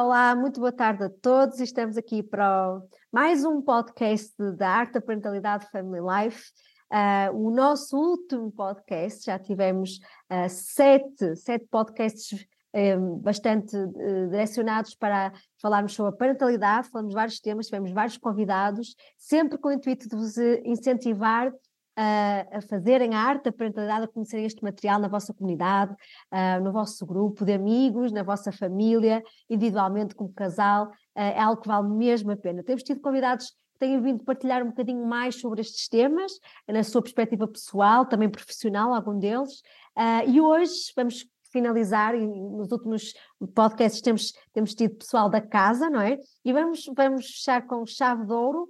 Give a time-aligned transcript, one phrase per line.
[0.00, 1.58] Olá, muito boa tarde a todos.
[1.58, 2.80] Estamos aqui para
[3.10, 6.52] mais um podcast da Arte da Parentalidade Family Life.
[6.88, 9.98] Uh, o nosso último podcast, já tivemos
[10.30, 17.40] uh, sete, sete podcasts um, bastante uh, direcionados para falarmos sobre a parentalidade, falamos vários
[17.40, 21.52] temas, tivemos vários convidados, sempre com o intuito de vos incentivar
[21.98, 25.92] a, a fazerem a arte da parentalidade, a conhecerem este material na vossa comunidade,
[26.32, 29.20] uh, no vosso grupo de amigos, na vossa família,
[29.50, 32.62] individualmente como casal, uh, é algo que vale mesmo a pena.
[32.62, 36.30] Temos tido convidados que têm vindo partilhar um bocadinho mais sobre estes temas,
[36.68, 39.60] na sua perspectiva pessoal, também profissional, algum deles,
[39.96, 43.12] uh, e hoje vamos finalizar, e nos últimos
[43.54, 46.16] podcasts temos, temos tido pessoal da casa, não é?
[46.44, 48.68] E vamos, vamos fechar com chave de ouro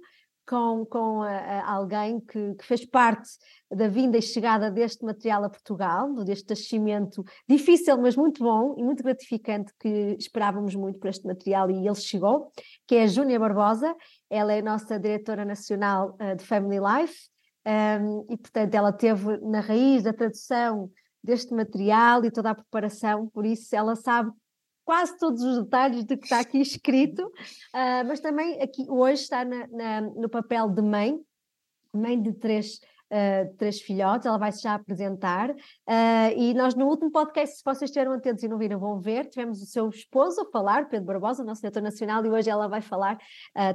[0.49, 1.21] com, com
[1.63, 3.29] alguém que, que, fez parte
[3.71, 8.83] da vinda e chegada deste material a Portugal, deste nascimento difícil, mas muito bom e
[8.83, 12.51] muito gratificante, que esperávamos muito por este material e ele chegou,
[12.87, 13.95] que é a Júnia Barbosa,
[14.27, 17.29] ela é a nossa diretora nacional uh, de Family Life,
[18.01, 20.89] um, e portanto ela teve na raiz da tradução
[21.23, 24.31] deste material e toda a preparação, por isso ela sabe
[24.89, 29.45] quase todos os detalhes do que está aqui escrito, uh, mas também aqui hoje está
[29.45, 31.15] na, na, no papel de mãe,
[31.93, 32.79] mãe de três,
[33.11, 35.51] uh, três filhotes, ela vai-se já apresentar.
[35.51, 39.29] Uh, e nós no último podcast, se vocês estiveram atentos e não viram, vão ver,
[39.29, 42.81] tivemos o seu esposo a falar, Pedro Barbosa, nosso diretor nacional, e hoje ela vai
[42.81, 43.19] falar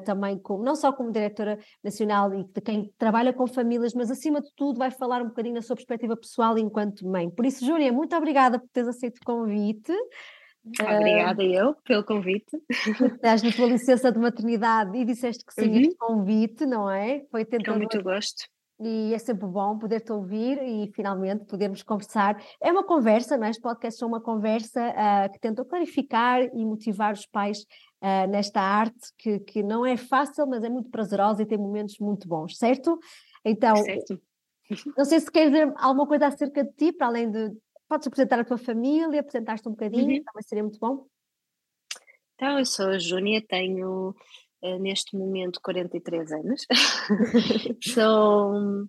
[0.04, 4.40] também como, não só como diretora nacional e de quem trabalha com famílias, mas acima
[4.40, 7.30] de tudo vai falar um bocadinho da sua perspectiva pessoal enquanto mãe.
[7.30, 9.92] Por isso, Júlia, muito obrigada por teres aceito o convite.
[10.66, 12.56] Obrigada uh, eu pelo convite.
[12.68, 15.80] Estás na tua licença de maternidade e disseste que sim uhum.
[15.80, 17.24] este convite, não é?
[17.30, 17.74] Foi tentando...
[17.74, 18.44] Com muito gosto.
[18.80, 22.42] E é sempre bom poder-te ouvir e finalmente podermos conversar.
[22.60, 23.50] É uma conversa, não é?
[23.50, 27.60] Este podcast é uma conversa uh, que tenta clarificar e motivar os pais
[28.02, 31.98] uh, nesta arte que, que não é fácil, mas é muito prazerosa e tem momentos
[32.00, 32.98] muito bons, certo?
[33.44, 34.20] Então, certo.
[34.96, 37.52] não sei se queres dizer alguma coisa acerca de ti, para além de
[37.94, 40.24] podes apresentar a tua família, apresentar-te um bocadinho, uhum.
[40.24, 41.06] também seria muito bom.
[42.34, 44.14] Então, eu sou a Júnia, tenho
[44.62, 46.66] uh, neste momento 43 anos,
[47.80, 48.88] sou,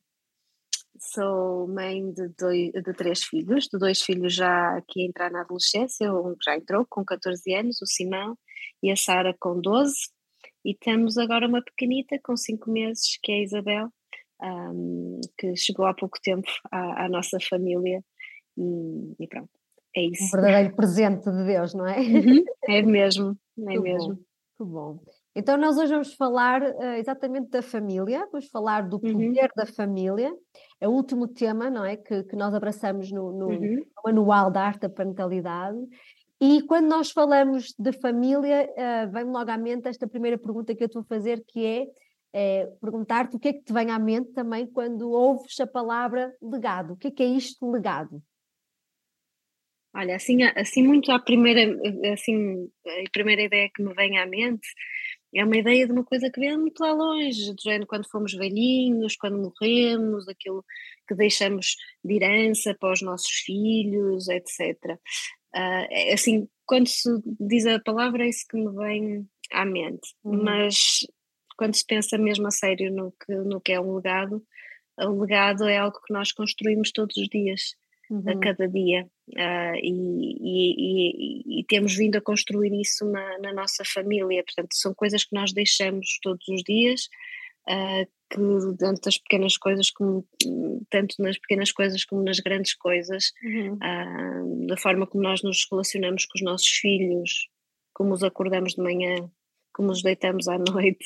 [0.99, 5.41] sou mãe de, dois, de três filhos, de dois filhos já aqui a entrar na
[5.41, 8.35] adolescência, um já entrou com 14 anos, o Simão,
[8.81, 9.93] e a Sara com 12,
[10.65, 13.89] e temos agora uma pequenita com 5 meses, que é a Isabel,
[14.41, 18.03] um, que chegou há pouco tempo à, à nossa família
[18.57, 19.49] e, e pronto,
[19.95, 20.25] é isso.
[20.25, 21.99] Um verdadeiro presente de Deus, não é?
[21.99, 24.09] Uhum, é mesmo, é que mesmo.
[24.09, 24.19] Bom,
[24.57, 24.99] que bom.
[25.37, 29.11] Então, nós hoje vamos falar uh, exatamente da família, vamos falar do uhum.
[29.11, 29.49] poder uhum.
[29.55, 30.33] da família,
[30.79, 31.97] é o último tema, não é?
[31.97, 33.75] Que, que nós abraçamos no, no, uhum.
[33.75, 35.77] no Manual da Arte da Parentalidade.
[36.39, 40.83] E quando nós falamos de família, uh, vem-me logo à mente esta primeira pergunta que
[40.83, 41.87] eu estou a fazer, que é,
[42.33, 46.33] é perguntar-te o que é que te vem à mente também quando ouves a palavra
[46.41, 46.93] legado.
[46.93, 48.21] O que é que é isto legado?
[49.95, 51.73] Olha, assim, assim muito à primeira,
[52.11, 54.67] assim, a primeira ideia que me vem à mente
[55.33, 58.33] é uma ideia de uma coisa que vem muito lá longe, do género quando fomos
[58.33, 60.63] velhinhos, quando morremos, aquilo
[61.07, 64.75] que deixamos de herança para os nossos filhos, etc.
[64.85, 64.97] Uh,
[65.53, 70.13] ah, é, assim, quando se diz a palavra é isso que me vem à mente,
[70.23, 70.43] uhum.
[70.43, 70.99] mas
[71.57, 74.43] quando se pensa mesmo a sério no que, no que é um legado,
[74.99, 77.75] o legado é algo que nós construímos todos os dias
[78.09, 78.23] uhum.
[78.27, 79.07] a cada dia.
[79.29, 84.73] Uh, e, e, e, e, temos vindo a construir isso na, na, nossa família, portanto,
[84.73, 87.07] são coisas que nós deixamos todos os dias,
[87.67, 90.27] uh, que tanto das pequenas coisas como
[90.89, 93.73] tanto nas pequenas coisas como nas grandes coisas, uhum.
[93.73, 97.47] uh, da forma como nós nos relacionamos com os nossos filhos,
[97.93, 99.29] como os acordamos de manhã,
[99.73, 101.05] como os deitamos à noite,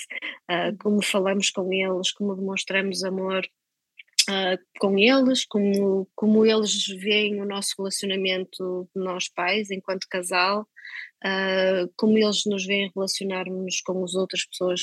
[0.50, 0.78] uhum.
[0.78, 3.48] como falamos com eles, como demonstramos amor
[4.30, 10.68] uh, com eles, como, como eles veem o nosso relacionamento nós pais, enquanto casal,
[11.24, 14.82] uh, como eles nos veem relacionarmos com as outras pessoas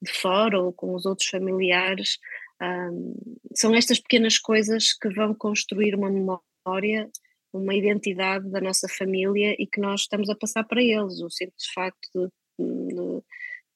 [0.00, 2.18] de fora ou com os outros familiares.
[2.62, 7.10] Uh, são estas pequenas coisas que vão construir uma memória,
[7.52, 11.20] uma identidade da nossa família e que nós estamos a passar para eles.
[11.20, 13.22] O simples facto de, de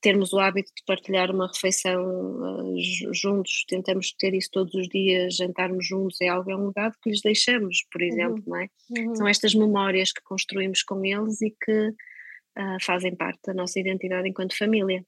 [0.03, 5.37] termos o hábito de partilhar uma refeição uh, juntos, tentamos ter isso todos os dias,
[5.37, 8.09] jantarmos juntos, é algo, é um legado que lhes deixamos, por uhum.
[8.09, 8.45] exemplo, uhum.
[8.47, 8.69] não é?
[8.91, 9.15] Uhum.
[9.15, 14.29] São estas memórias que construímos com eles e que uh, fazem parte da nossa identidade
[14.29, 15.07] enquanto família.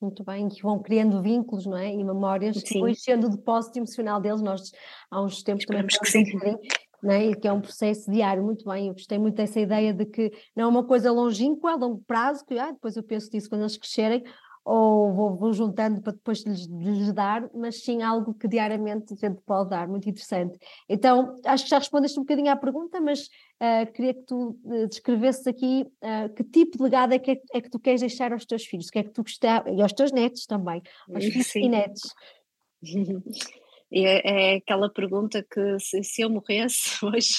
[0.00, 1.92] Muito bem, que vão criando vínculos, não é?
[1.92, 2.74] E memórias, sim.
[2.74, 4.70] depois sendo o depósito emocional deles, nós
[5.10, 6.58] há uns tempos Esperamos também que, sim.
[7.02, 7.34] Né?
[7.34, 10.64] que é um processo diário, muito bem, eu gostei muito dessa ideia de que não
[10.64, 13.76] é uma coisa longínqua, a longo prazo, que ah, depois eu penso disso quando eles
[13.76, 14.24] crescerem,
[14.68, 19.16] ou vou, vou juntando para depois lhes, lhes, dar, mas sim algo que diariamente a
[19.16, 20.58] gente pode dar, muito interessante.
[20.86, 23.28] Então, acho que já respondeste um bocadinho à pergunta, mas
[23.62, 27.60] uh, queria que tu uh, descrevesses aqui uh, que tipo de legado é que, é
[27.62, 29.92] que tu queres deixar aos teus filhos, o que é que tu gostas, e aos
[29.94, 30.82] teus netos também,
[31.14, 31.64] aos filhos sim.
[31.64, 32.02] e netos.
[33.90, 37.36] É, é, aquela pergunta que se, se eu morresse hoje,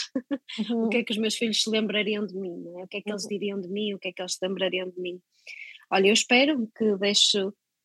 [0.70, 0.86] uhum.
[0.86, 2.64] o que é que os meus filhos se lembrariam de mim?
[2.80, 2.84] É?
[2.84, 3.30] O que é que eles uhum.
[3.30, 3.94] diriam de mim?
[3.94, 5.22] O que é que eles se lembrariam de mim?
[5.92, 7.40] Olha, eu espero que deixe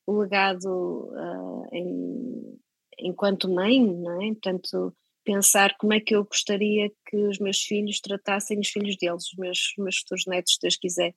[0.07, 2.59] o legado uh, em,
[2.99, 4.29] enquanto mãe, não é?
[4.29, 4.95] Portanto,
[5.25, 9.39] pensar como é que eu gostaria que os meus filhos tratassem os filhos deles, os
[9.39, 11.15] meus, meus futuros netos, se Deus quiser.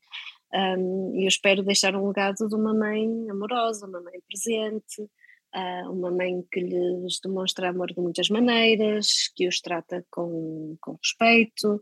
[0.54, 5.10] Um, eu espero deixar um legado de uma mãe amorosa, uma mãe presente,
[5.56, 10.98] uh, uma mãe que lhes demonstra amor de muitas maneiras, que os trata com, com
[11.02, 11.76] respeito,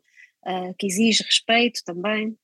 [0.45, 2.37] uh, que exige respeito também.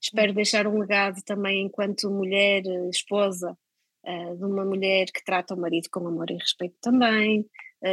[0.00, 3.56] Espero deixar um legado também enquanto mulher, esposa,
[4.04, 7.46] uh, de uma mulher que trata o marido com amor e respeito também,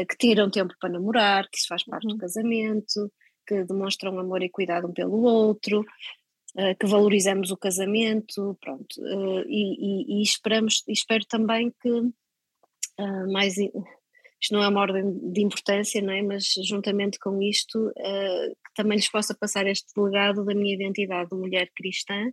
[0.09, 2.15] que tira um tempo para namorar, que isso faz parte uhum.
[2.15, 3.09] do casamento,
[3.47, 5.81] que demonstram amor e cuidado um pelo outro,
[6.77, 8.99] que valorizamos o casamento, pronto.
[9.47, 11.89] E, e, e, esperamos, espero também que
[13.31, 13.55] mais
[14.39, 16.21] isto não é uma ordem de importância, não é?
[16.21, 21.29] mas juntamente com isto, uh, que também lhes possa passar este legado da minha identidade
[21.29, 22.31] de mulher cristã,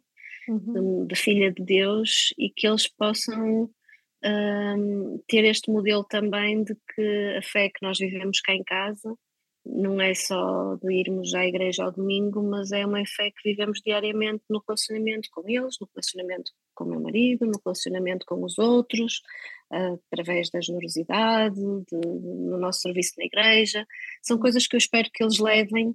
[0.48, 1.02] uhum.
[1.02, 6.76] de, de, filha de Deus, e que eles possam uh, ter este modelo também de
[6.94, 9.16] que a fé que nós vivemos cá em casa
[9.64, 13.80] não é só de irmos à igreja ao domingo, mas é uma fé que vivemos
[13.84, 18.58] diariamente no relacionamento com eles, no relacionamento com o meu marido, no relacionamento com os
[18.58, 23.86] outros, uh, através da generosidade, de, no nosso serviço na igreja.
[24.22, 25.88] São coisas que eu espero que eles levem,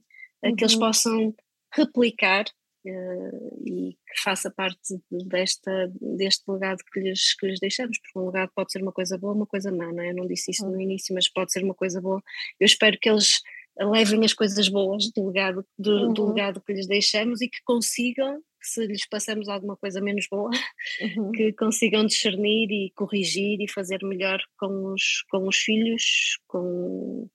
[0.44, 0.80] uh, que eles uhum.
[0.80, 1.36] possam
[1.74, 2.46] replicar
[2.86, 8.26] uh, e que faça parte desta, deste legado que lhes, que lhes deixamos, porque um
[8.26, 10.12] legado pode ser uma coisa boa, uma coisa má, não é?
[10.12, 10.82] Eu não disse isso no uhum.
[10.82, 12.22] início, mas pode ser uma coisa boa.
[12.60, 13.42] Eu espero que eles
[13.78, 16.14] levem as coisas boas do legado, do, uhum.
[16.14, 20.50] do legado que lhes deixamos e que consigam, se lhes passamos alguma coisa menos boa,
[21.02, 21.32] uhum.
[21.32, 27.28] que consigam discernir e corrigir e fazer melhor com os, com os filhos, com,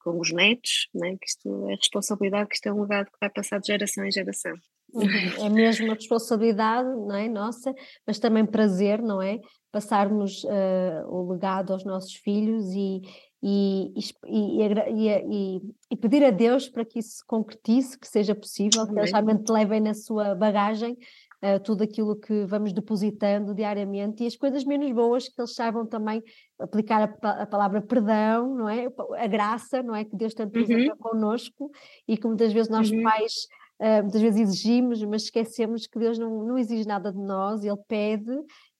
[0.00, 1.16] com os netos, né?
[1.20, 4.12] que isto é responsabilidade, que isto é um legado que vai passar de geração em
[4.12, 4.54] geração.
[4.92, 5.46] Uhum.
[5.46, 7.74] É mesmo uma responsabilidade, não é, nossa,
[8.06, 9.40] mas também prazer, não é,
[9.72, 13.02] passarmos uh, o legado aos nossos filhos e,
[13.46, 13.92] e,
[14.26, 15.60] e, e,
[15.90, 19.52] e, pedir a Deus para que isso se concretize, que seja possível, que eles realmente
[19.52, 20.96] levem na sua bagagem
[21.42, 25.84] uh, tudo aquilo que vamos depositando diariamente e as coisas menos boas que eles saibam
[25.84, 26.22] também
[26.58, 28.86] aplicar a, a palavra perdão, não é?
[29.18, 30.06] A graça, não é?
[30.06, 30.96] Que Deus tanto usa uhum.
[30.98, 31.70] connosco
[32.08, 33.02] e que muitas vezes nós uhum.
[33.02, 33.46] pais
[33.76, 37.76] Uh, muitas vezes exigimos, mas esquecemos que Deus não, não exige nada de nós, Ele
[37.88, 38.32] pede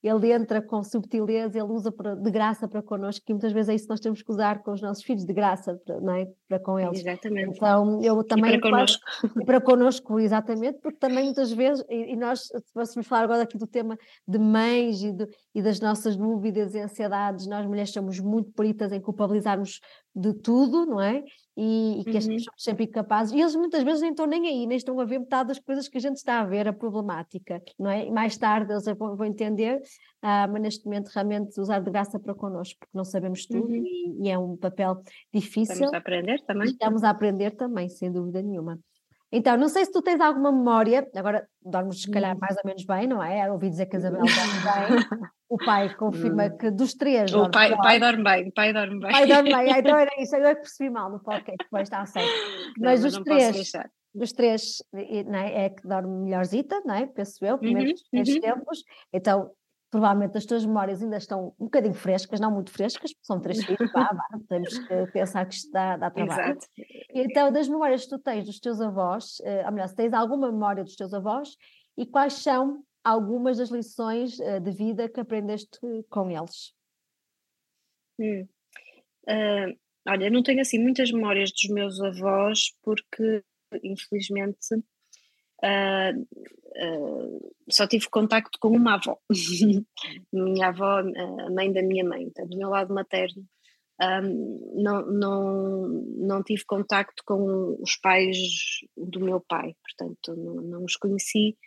[0.07, 3.85] ele entra com subtileza, ele usa de graça para connosco, e muitas vezes é isso
[3.85, 6.27] que nós temos que usar com os nossos filhos, de graça, para, não é?
[6.47, 6.99] para com eles.
[6.99, 7.57] Exatamente.
[7.57, 8.55] Então, eu também.
[8.55, 9.03] E para connosco.
[9.45, 13.67] para connosco, exatamente, porque também muitas vezes, e, e nós, vamos falar agora aqui do
[13.67, 13.97] tema
[14.27, 15.15] de mães e,
[15.55, 19.79] e das nossas dúvidas e ansiedades, nós mulheres somos muito peritas em culpabilizarmos
[20.15, 21.23] de tudo, não é?
[21.57, 22.21] E, e que uhum.
[22.21, 25.19] somos sempre incapazes, e eles muitas vezes nem estão nem aí, nem estão a ver
[25.19, 28.05] metade das coisas que a gente está a ver, a problemática, não é?
[28.05, 29.81] E mais tarde eles vão, vão entender
[30.25, 33.83] uh, mas neste momento realmente usar de graça para connosco, porque não sabemos tudo uhum.
[33.85, 35.01] e, e, é um papel
[35.33, 35.73] difícil.
[35.73, 36.67] Estamos a aprender também.
[36.67, 38.79] Estamos a aprender também, sem dúvida nenhuma.
[39.35, 42.39] Então, não sei se tu tens alguma memória, agora dormes se calhar hum.
[42.39, 43.51] mais ou menos bem, não é?
[43.51, 45.19] Ouvi dizer que a Isabel dorme bem.
[45.49, 46.57] O pai confirma hum.
[46.57, 47.33] que dos três.
[47.33, 49.11] O pai, pai dorme bem, o pai dorme bem.
[49.11, 52.05] pai dorme bem, então era isso, eu é que percebi mal no podcast, depois está
[52.05, 52.23] ser.
[52.79, 53.71] Mas os três,
[54.13, 57.05] dos três não é, é que dorme melhorzita, não é?
[57.05, 58.39] Penso eu, primeiros, uhum, uhum.
[58.39, 58.83] tempos.
[59.11, 59.51] Então,
[59.95, 63.63] provavelmente as tuas memórias ainda estão um bocadinho frescas, não muito frescas, porque são três
[63.63, 66.51] filhos, vá, vá, temos que pensar que isto dá, dá trabalho.
[66.51, 66.67] Exato.
[67.13, 70.51] Então, das memórias que tu tens dos teus avós, uh, ou melhor, se tens alguma
[70.51, 71.55] memória dos teus avós,
[71.97, 76.73] e quais são algumas das lições uh, de vida que aprendeste com eles?
[78.19, 78.45] Hum.
[79.29, 83.41] Uh, olha, não tenho assim muitas memórias dos meus avós, porque
[83.81, 84.57] infelizmente
[85.65, 86.25] Uh,
[87.69, 89.17] só tive contacto com uma avó,
[90.31, 93.43] minha avó, a mãe da minha mãe, então, do meu lado materno.
[94.01, 98.37] Um, não, não, não tive contacto com os pais
[98.97, 101.57] do meu pai, portanto não, não os conheci.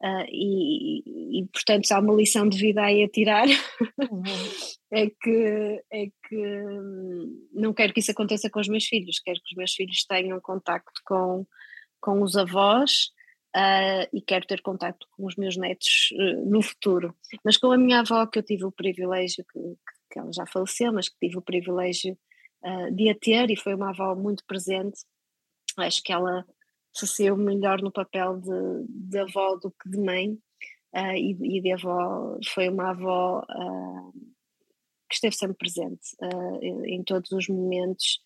[0.00, 3.48] Uh, e, e, portanto, há uma lição de vida aí a tirar,
[4.92, 9.40] é, que, é que hum, não quero que isso aconteça com os meus filhos, quero
[9.42, 11.44] que os meus filhos tenham contacto com,
[12.00, 13.10] com os avós
[13.58, 17.14] uh, e quero ter contacto com os meus netos uh, no futuro.
[17.44, 19.60] Mas com a minha avó, que eu tive o privilégio, que,
[20.12, 22.16] que ela já faleceu, mas que tive o privilégio
[22.92, 24.98] de a ter, e foi uma avó muito presente,
[25.76, 26.44] acho que ela
[26.94, 30.32] se saiu melhor no papel de, de avó do que de mãe,
[30.94, 34.12] uh, e, e, de avó foi uma avó uh,
[35.08, 38.20] que esteve sempre presente uh, em todos os momentos,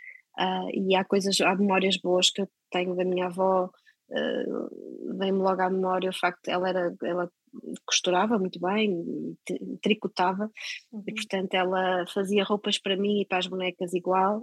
[0.73, 3.71] e há coisas, há memórias boas que eu tenho da minha avó,
[4.11, 7.31] uh, vem-me logo à memória o facto de ela era ela
[7.85, 9.37] costurava muito bem,
[9.83, 10.51] tricotava,
[10.91, 11.05] uhum.
[11.07, 14.41] e portanto ela fazia roupas para mim e para as bonecas igual.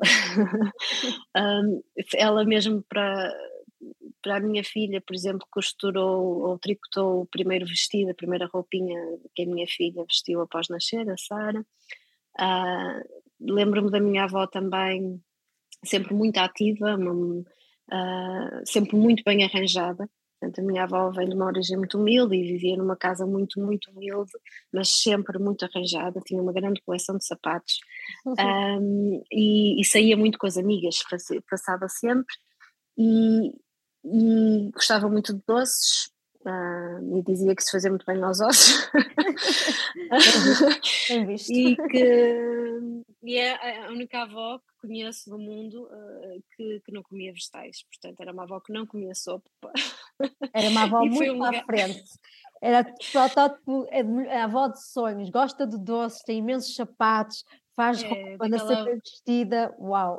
[1.35, 1.81] um,
[2.15, 3.33] ela mesmo para
[4.21, 8.99] para a minha filha, por exemplo, costurou ou tricotou o primeiro vestido, a primeira roupinha
[9.33, 11.65] que a minha filha vestiu após nascer, a Sara.
[12.37, 15.23] Uh, Lembro-me da minha avó também,
[15.85, 17.41] sempre muito ativa, uma,
[17.91, 20.09] uh, sempre muito bem arranjada.
[20.39, 23.59] Portanto, a minha avó vem de uma origem muito humilde e vivia numa casa muito,
[23.59, 24.31] muito humilde,
[24.71, 27.79] mas sempre muito arranjada, tinha uma grande coleção de sapatos
[28.25, 28.79] uhum.
[28.79, 31.03] um, e, e, saía muito com as amigas,
[31.49, 32.33] passava sempre.
[32.97, 33.51] E,
[34.05, 36.09] e gostava muito de doces
[36.45, 38.89] uh, e dizia que se fazia muito bem aos ossos
[41.49, 42.68] e que
[43.21, 47.83] e é a única avó que conheço do mundo uh, que, que não comia vegetais,
[47.83, 49.49] portanto era uma avó que não comia sopa.
[50.53, 52.03] Era uma avó muito um à frente.
[52.61, 57.45] Era protótipo, é a avó de sonhos, gosta de doces, tem imensos sapatos,
[57.79, 60.17] faz é, roupa, anda sempre vestida, uau!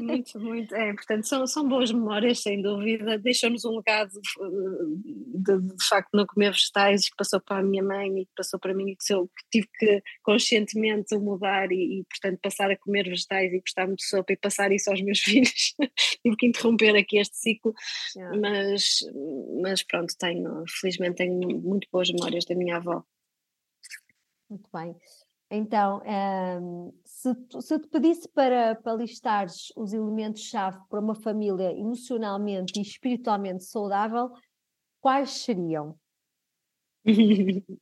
[0.00, 5.74] Muito, muito, é, portanto são, são boas memórias, sem dúvida, deixam-nos um legado de, de,
[5.74, 8.72] de, facto não comer vegetais que passou para a minha mãe e que passou para
[8.72, 13.08] mim e que, eu, que tive que conscientemente mudar e, e, portanto passar a comer
[13.08, 15.74] vegetais e gostar muito de sopa e passar isso aos meus filhos,
[16.22, 17.74] tive que interromper aqui este ciclo,
[18.16, 18.38] yeah.
[18.38, 18.98] mas,
[19.60, 23.02] mas pronto, tenho, felizmente tenho muito boas memórias da minha avó.
[24.48, 24.94] Muito bem.
[25.54, 27.28] Então, um, ehm, se,
[27.60, 33.62] se eu te pedisse para, para listares os elementos-chave para uma família emocionalmente e espiritualmente
[33.62, 34.30] saudável,
[34.98, 35.94] quais seriam?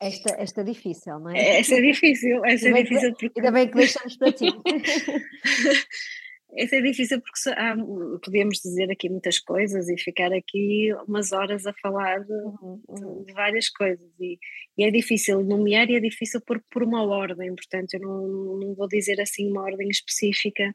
[0.01, 1.61] Esta, esta é difícil, não é?
[1.61, 3.39] Esta é difícil, esta é difícil porque...
[3.39, 4.47] Ainda bem que deixamos para ti.
[6.57, 7.77] Isso é difícil porque há,
[8.23, 13.25] podemos dizer aqui muitas coisas e ficar aqui umas horas a falar de, uhum, uhum.
[13.25, 14.39] de várias coisas e,
[14.77, 18.27] e, é difícil nomear e é difícil por, por uma ordem, portanto eu não,
[18.59, 20.75] não vou dizer assim uma ordem específica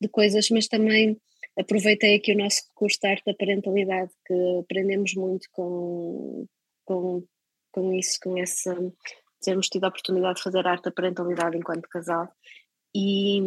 [0.00, 1.20] de coisas, mas também
[1.58, 6.46] aproveitei aqui o nosso curso de arte da parentalidade que aprendemos muito com,
[6.84, 7.22] com,
[7.70, 8.74] com isso, com essa
[9.42, 12.28] termos tido a oportunidade de fazer arte da parentalidade enquanto casal
[12.94, 13.40] e,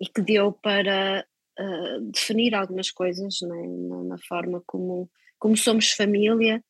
[0.00, 1.24] e que deu para
[1.58, 6.62] uh, definir algumas coisas né, na, na, forma como, como somos família,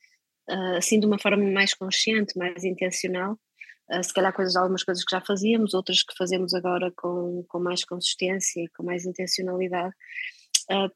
[0.49, 3.38] uh, assim de uma forma mais consciente, mais intencional.
[3.90, 7.58] Uh, se calhar coisas, algumas coisas que já fazíamos, outras que fazemos agora com, com
[7.58, 9.94] mais consistência e com mais intencionalidade.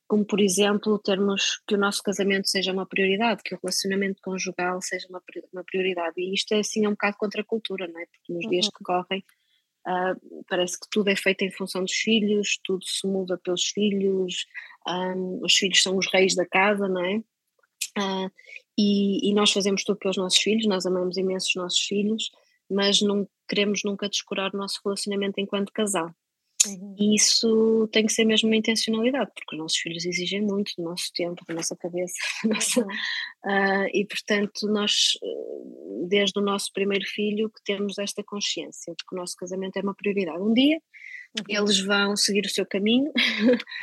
[0.06, 4.82] Como por exemplo termos que o nosso casamento seja uma prioridade, que o relacionamento conjugal
[4.82, 7.98] seja uma, uma prioridade e isto é assim é um bocado contra a cultura, não
[7.98, 8.04] é?
[8.04, 8.50] Porque nos uhum.
[8.50, 9.24] dias que correm
[9.86, 14.46] Uh, parece que tudo é feito em função dos filhos, tudo se muda pelos filhos,
[14.86, 17.16] um, os filhos são os reis da casa, não é?
[17.98, 18.30] Uh,
[18.78, 22.30] e, e, nós fazemos tudo pelos nossos filhos, nós amamos imenso os nossos filhos,
[22.70, 26.14] mas não queremos nunca descurar o nosso relacionamento enquanto casal.
[26.66, 26.95] Uhum.
[26.99, 30.85] E isso tem que ser mesmo uma intencionalidade, porque os nossos filhos exigem muito do
[30.85, 32.14] nosso tempo, da nossa cabeça,
[32.45, 32.87] da nossa, uhum.
[32.87, 35.12] uh, e portanto nós,
[36.09, 39.83] desde o nosso primeiro filho, que temos esta consciência de que o nosso casamento é
[39.83, 40.40] uma prioridade.
[40.40, 40.78] Um dia
[41.38, 41.45] uhum.
[41.49, 43.12] eles vão seguir o seu caminho,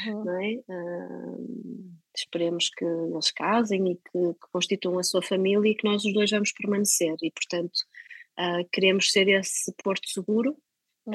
[0.08, 0.24] uhum.
[0.26, 0.54] não é?
[0.68, 6.04] Uh, esperemos que eles casem e que, que, constituam a sua família e que nós
[6.04, 7.78] os dois vamos permanecer e portanto
[8.38, 10.58] uh, queremos ser esse porto seguro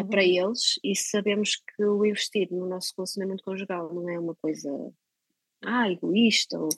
[0.00, 0.08] uhum.
[0.08, 4.70] para eles e sabemos que o investir no nosso relacionamento conjugal não é uma coisa
[5.64, 6.68] ah, egoísta, ou,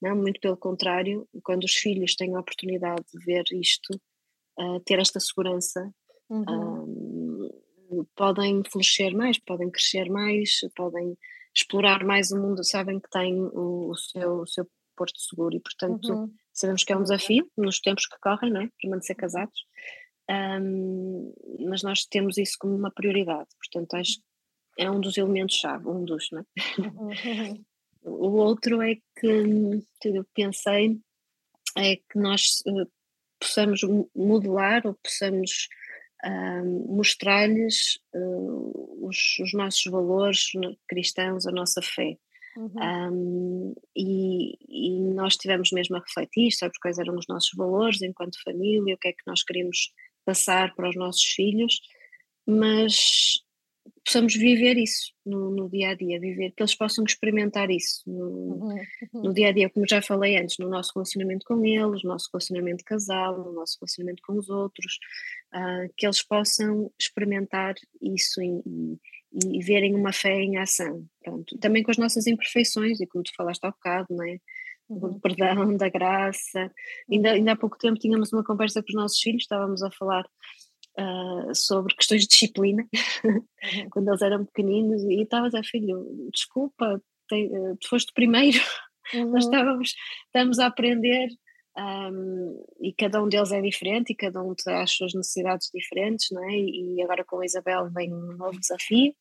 [0.00, 3.98] não, muito pelo contrário, quando os filhos têm a oportunidade de ver isto,
[4.58, 5.90] uh, ter esta segurança,
[6.28, 7.46] uhum.
[7.90, 11.16] uh, podem florescer mais, podem crescer mais, podem
[11.54, 15.60] explorar mais o mundo, sabem que têm o, o seu, o seu porto seguro e,
[15.60, 16.32] portanto, uhum.
[16.52, 18.68] sabemos que é um desafio nos tempos que correm, não é?
[18.80, 19.64] Permanecer casados,
[20.30, 21.34] um,
[21.68, 26.04] mas nós temos isso como uma prioridade, portanto acho que é um dos elementos-chave, um
[26.04, 26.44] dos, não é?
[26.80, 27.64] Uhum.
[28.04, 30.98] o outro é que, eu pensei
[31.76, 32.86] é que nós eh,
[33.40, 33.80] possamos
[34.14, 35.68] modelar ou possamos
[36.24, 40.52] um, mostrar-lhes uh, os, os, nossos valores
[40.88, 42.16] cristãos, a nossa fé.
[42.56, 42.72] Uhum.
[42.76, 48.42] Um, e, e, nós tivemos mesmo a refletir sobre quais eram os nossos valores enquanto
[48.44, 49.92] família, o que é que nós queríamos
[50.24, 51.80] passar para os nossos filhos,
[52.46, 53.44] mas
[54.04, 58.28] possamos viver isso no, no, dia a dia, viver, que eles possam experimentar isso no,
[58.28, 58.76] uhum,
[59.14, 59.22] uhum.
[59.22, 62.28] no, dia a dia, como já falei antes, no nosso relacionamento com eles, no nosso
[62.32, 64.98] relacionamento de casal, no nosso relacionamento com os outros,
[65.54, 71.06] uh, que eles possam experimentar isso e, e, e, verem uma fé em ação.
[71.22, 71.58] Pronto.
[71.58, 74.38] Também com as nossas imperfeições, e como tu falaste há bocado, não é?
[74.88, 75.20] Do uhum.
[75.20, 76.70] perdão, da graça.
[77.10, 80.24] Ainda, ainda há pouco tempo tínhamos uma conversa com os nossos filhos, estávamos a falar
[80.98, 82.86] uh, sobre questões de disciplina,
[83.24, 83.44] uhum.
[83.90, 88.58] quando eles eram pequeninos, e estava a filho, desculpa, te, uh, tu foste primeiro,
[89.14, 89.30] uhum.
[89.30, 89.94] nós estávamos,
[90.26, 91.28] estamos a aprender
[91.76, 96.28] um, e cada um deles é diferente e cada um tem as suas necessidades diferentes,
[96.30, 96.52] não é?
[96.56, 99.12] E agora com a Isabel vem um novo desafio,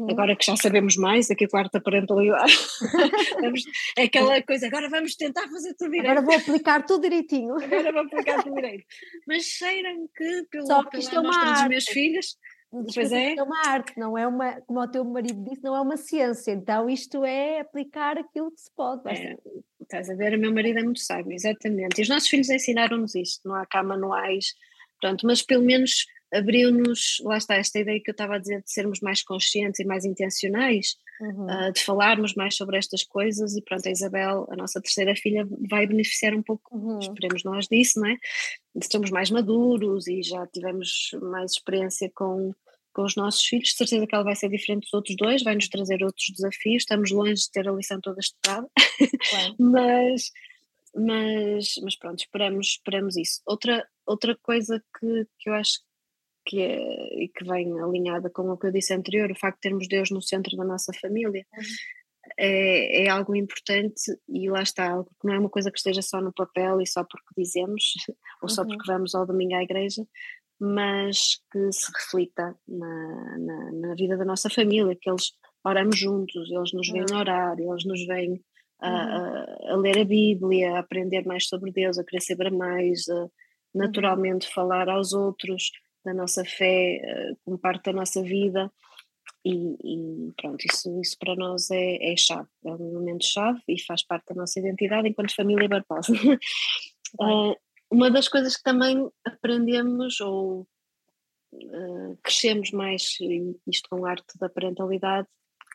[0.00, 0.10] uhum.
[0.10, 2.56] agora que já sabemos mais, aqui a quarta parentalidade,
[3.98, 6.10] é aquela coisa, agora vamos tentar fazer tudo direito.
[6.10, 7.54] Agora vou aplicar tudo direitinho.
[7.56, 8.84] Agora vou aplicar tudo direito.
[9.26, 12.36] Mas cheiram que, pelo, Só que isto é uma dos meus filhos,
[12.70, 13.34] Pois é.
[13.34, 16.52] é uma arte, não é uma, como o teu marido disse, não é uma ciência.
[16.52, 19.08] Então isto é aplicar aquilo que se pode.
[19.08, 19.36] É,
[19.80, 21.98] estás a ver, o meu marido é muito sábio, exatamente.
[21.98, 24.54] E os nossos filhos ensinaram-nos isto, não há cá manuais,
[25.00, 28.70] pronto, mas pelo menos abriu-nos, lá está esta ideia que eu estava a dizer, de
[28.70, 31.46] sermos mais conscientes e mais intencionais, uhum.
[31.46, 35.46] uh, de falarmos mais sobre estas coisas e pronto, a Isabel, a nossa terceira filha,
[35.68, 36.98] vai beneficiar um pouco, uhum.
[36.98, 38.16] esperemos nós disso, não é?
[38.80, 42.54] Estamos mais maduros e já tivemos mais experiência com,
[42.92, 45.54] com os nossos filhos, de certeza que ela vai ser diferente dos outros dois, vai
[45.54, 48.68] nos trazer outros desafios, estamos longe de ter a lição toda estudada,
[49.58, 50.30] mas,
[50.94, 53.40] mas, mas pronto, esperamos, esperamos isso.
[53.46, 55.80] Outra, outra coisa que, que eu acho
[56.48, 59.68] que é e que vem alinhada com o que eu disse anterior, o facto de
[59.68, 61.46] termos Deus no centro da nossa família.
[61.54, 61.64] Uhum.
[62.36, 66.02] É, é, algo importante e lá está, algo que não é uma coisa que esteja
[66.02, 67.92] só no papel e só porque dizemos,
[68.42, 68.68] ou só uhum.
[68.68, 70.06] porque vamos ao domingo à igreja,
[70.60, 75.32] mas que se reflita na, na, na, vida da nossa família, que eles
[75.64, 77.18] oramos juntos, eles nos vêm uhum.
[77.18, 78.42] orar, eles nos vêm
[78.80, 83.08] a, a, a, ler a Bíblia, a aprender mais sobre Deus, a querer saber mais,
[83.08, 83.28] a
[83.74, 85.70] naturalmente falar aos outros
[86.04, 88.72] da nossa fé eh, como parte da nossa vida.
[89.44, 93.80] E, e, pronto, isso, isso para nós é, é chave, é um momento chave e
[93.80, 96.12] faz parte da nossa identidade enquanto família Barbosa.
[97.20, 97.54] uh,
[97.90, 100.66] uma das coisas que também aprendemos ou
[101.52, 103.16] uh, crescemos mais,
[103.66, 105.28] isto com a arte da parentalidade,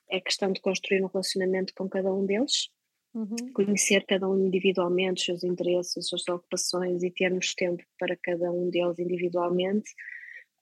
[0.10, 2.70] é a questão de construir um relacionamento com cada um deles,
[3.14, 3.36] uhum.
[3.54, 8.52] conhecer cada um individualmente, os seus interesses, as suas ocupações e termos tempo para cada
[8.52, 9.92] um deles individualmente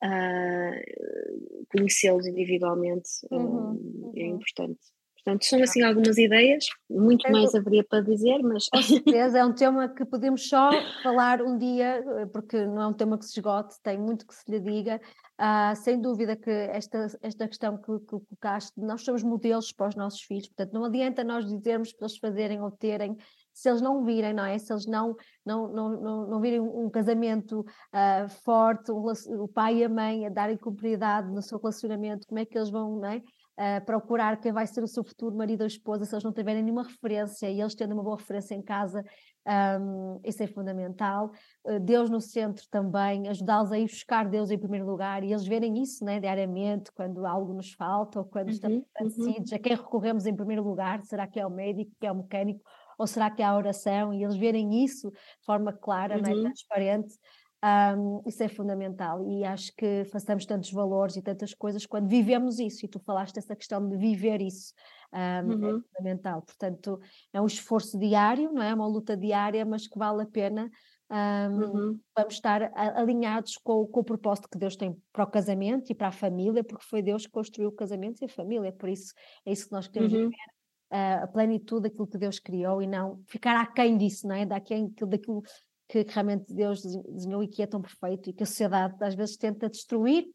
[0.04, 4.80] uh, conhecê-los individualmente uhum, uh, é importante.
[5.24, 8.68] Portanto, são assim algumas ideias, muito é, mais haveria para dizer, mas.
[8.70, 10.72] Com certeza, é um tema que podemos só
[11.04, 14.34] falar um dia, eh, porque não é um tema que se esgote, tem muito que
[14.34, 15.00] se lhe diga.
[15.42, 19.96] Uh, sem dúvida que esta, esta questão que, que colocaste, nós somos modelos para os
[19.96, 23.18] nossos filhos, portanto, não adianta nós dizermos para eles fazerem ou terem
[23.52, 24.56] se eles não virem, não é?
[24.60, 29.04] Se eles não, não, não, não, não virem um casamento uh, forte, um,
[29.42, 32.70] o pai e a mãe a darem cumplicidade no seu relacionamento, como é que eles
[32.70, 33.18] vão, não é?
[33.18, 36.64] Uh, procurar quem vai ser o seu futuro marido ou esposa, se eles não tiverem
[36.64, 39.04] nenhuma referência e eles tendo uma boa referência em casa,
[39.48, 41.32] um, isso é fundamental.
[41.66, 45.46] Uh, Deus no centro também, ajudá-los a ir buscar Deus em primeiro lugar e eles
[45.46, 49.58] verem isso né, diariamente, quando algo nos falta ou quando uhum, estamos decididos, uhum.
[49.58, 52.62] a quem recorremos em primeiro lugar, será que é o médico, que é o mecânico
[52.98, 54.14] ou será que há oração?
[54.14, 56.22] E eles verem isso de forma clara, uhum.
[56.22, 57.16] né, transparente,
[57.64, 59.24] um, isso é fundamental.
[59.28, 62.86] E acho que façamos tantos valores e tantas coisas quando vivemos isso.
[62.86, 64.74] E tu falaste dessa questão de viver isso,
[65.14, 65.78] um, é uhum.
[65.78, 66.42] é fundamental.
[66.42, 67.00] Portanto,
[67.34, 68.74] é um esforço diário, não é?
[68.74, 70.70] Uma luta diária, mas que vale a pena.
[71.10, 72.00] Um, uhum.
[72.18, 76.08] Vamos estar alinhados com, com, o propósito que Deus tem para o casamento e para
[76.08, 79.14] a família, porque foi Deus que construiu o casamento e a família, por isso
[79.46, 80.30] é isso que nós queremos uhum.
[80.30, 80.52] viver
[80.90, 84.46] a plenitude daquilo que Deus criou e não ficar aquém disso, não é?
[84.46, 85.42] Daquém, daquilo
[85.88, 89.38] que realmente Deus desenhou e que é tão perfeito e que a sociedade às vezes
[89.38, 90.26] tenta destruir,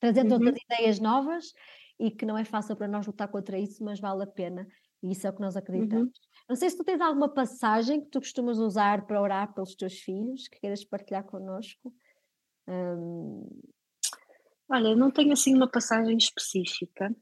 [0.00, 0.46] trazendo uhum.
[0.46, 1.52] outras ideias novas
[1.98, 4.66] e que não é fácil para nós lutar contra isso, mas vale a pena
[5.02, 6.08] e isso é o que nós acreditamos.
[6.08, 6.44] Uhum.
[6.48, 9.94] Não sei se tu tens alguma passagem que tu costumas usar para orar pelos teus
[9.94, 11.94] filhos, que queiras partilhar connosco.
[12.66, 13.46] Um...
[14.68, 17.14] Olha, não tenho assim uma passagem específica,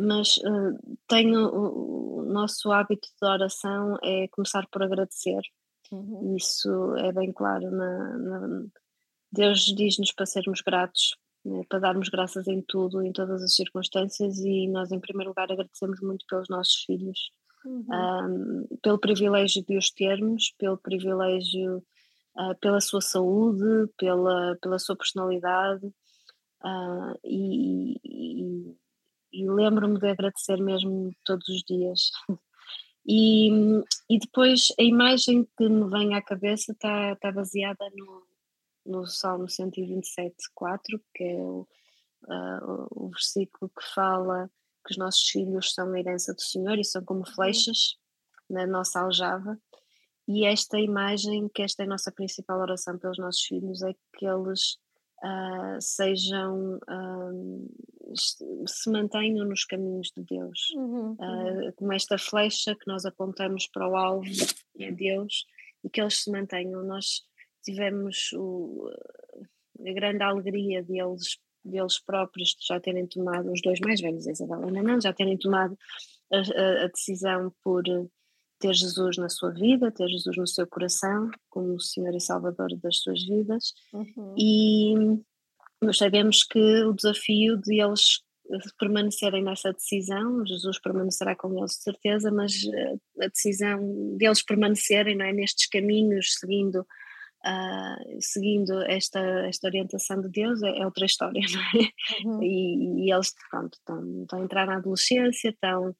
[0.00, 5.40] mas uh, tenho o, o, nosso hábito de oração é começar por agradecer
[5.92, 6.36] Uhum.
[6.36, 7.70] Isso é bem claro.
[7.70, 8.66] Na, na...
[9.32, 14.38] Deus diz-nos para sermos gratos, né, para darmos graças em tudo, em todas as circunstâncias,
[14.38, 17.30] e nós, em primeiro lugar, agradecemos muito pelos nossos filhos,
[17.64, 17.86] uhum.
[17.90, 21.78] um, pelo privilégio de os termos, pelo privilégio,
[22.36, 25.86] uh, pela sua saúde, pela, pela sua personalidade.
[26.62, 28.76] Uh, e, e,
[29.32, 32.10] e lembro-me de agradecer mesmo todos os dias.
[33.06, 33.50] E,
[34.10, 38.22] e depois a imagem que me vem à cabeça está, está baseada no,
[38.84, 41.66] no Salmo 127, 4, que é o,
[42.24, 44.50] uh, o versículo que fala
[44.84, 47.34] que os nossos filhos são a herança do Senhor e são como uhum.
[47.34, 47.96] flechas
[48.48, 49.58] na nossa aljava.
[50.28, 54.26] E esta imagem, que esta é a nossa principal oração pelos nossos filhos, é que
[54.26, 54.78] eles
[55.24, 60.70] uh, sejam, uh, se mantenham nos caminhos de Deus.
[60.76, 64.30] Uhum, uh, como esta flecha que nós apontamos para o alvo,
[64.78, 65.46] é Deus,
[65.82, 66.84] e que eles se mantenham.
[66.84, 67.22] Nós
[67.62, 68.90] tivemos o,
[69.86, 74.26] a grande alegria de eles, de eles próprios já terem tomado, os dois mais velhos,
[74.26, 75.76] Isabel e não, já terem tomado
[76.32, 77.82] a, a, a decisão por
[78.58, 82.68] ter Jesus na sua vida, ter Jesus no seu coração, como o Senhor e Salvador
[82.82, 84.34] das suas vidas, uhum.
[84.36, 84.94] e
[85.82, 88.20] nós sabemos que o desafio de eles
[88.78, 95.16] permanecerem nessa decisão, Jesus permanecerá com eles de certeza, mas eh, a decisão deles permanecerem
[95.16, 96.84] não é, nestes caminhos, seguindo,
[97.46, 101.88] uh, seguindo esta, esta orientação de Deus, é, é outra história, não é?
[102.24, 102.42] Uhum.
[102.42, 105.94] E, e, eles pronto, estão, estão a entrar na adolescência, estão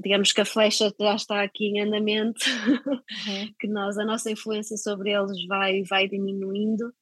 [0.00, 3.52] digamos que a flecha já está aqui em andamento, uhum.
[3.58, 6.92] que nós, a nossa influência sobre eles vai, vai diminuindo